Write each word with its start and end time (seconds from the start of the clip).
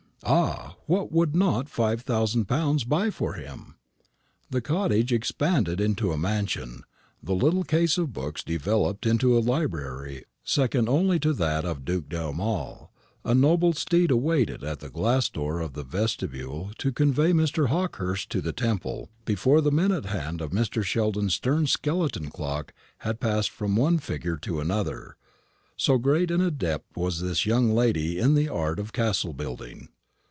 Ah, 0.23 0.75
what 0.85 1.11
would 1.11 1.35
not 1.35 1.67
five 1.67 2.01
thousand 2.03 2.45
pounds 2.45 2.83
buy 2.83 3.09
for 3.09 3.33
him! 3.33 3.73
The 4.51 4.61
cottage 4.61 5.11
expanded 5.11 5.81
into 5.81 6.11
a 6.11 6.17
mansion, 6.17 6.83
the 7.23 7.33
little 7.33 7.63
case 7.63 7.97
of 7.97 8.13
books 8.13 8.43
developed 8.43 9.07
into 9.07 9.35
a 9.35 9.41
library 9.41 10.25
second 10.43 10.87
only 10.87 11.17
to 11.21 11.33
that 11.33 11.65
of 11.65 11.83
the 11.83 11.93
Duc 12.01 12.09
d'Aumale, 12.09 12.89
a 13.25 13.33
noble 13.33 13.73
steed 13.73 14.11
waited 14.11 14.63
at 14.63 14.79
the 14.79 14.91
glass 14.91 15.27
door 15.27 15.59
of 15.59 15.73
the 15.73 15.83
vestibule 15.83 16.69
to 16.77 16.91
convey 16.93 17.33
Mr. 17.33 17.67
Hawkehurst 17.69 18.29
to 18.29 18.41
the 18.41 18.53
Temple, 18.53 19.09
before 19.25 19.59
the 19.59 19.71
minute 19.71 20.05
hand 20.05 20.39
of 20.39 20.51
Mr. 20.51 20.83
Sheldon's 20.83 21.33
stern 21.33 21.65
skeleton 21.65 22.29
clock 22.29 22.73
had 22.99 23.19
passed 23.19 23.49
from 23.49 23.75
one 23.75 23.97
figure 23.97 24.37
to 24.37 24.59
another: 24.61 25.17
so 25.75 25.97
great 25.97 26.29
an 26.29 26.41
adept 26.41 26.95
was 26.95 27.21
this 27.21 27.47
young 27.47 27.73
lady 27.73 28.19
in 28.19 28.35
the 28.35 28.47
art 28.49 28.77
of 28.77 28.93
castle 28.93 29.33
building. 29.33 29.89